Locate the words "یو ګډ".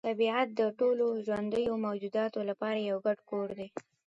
2.89-3.17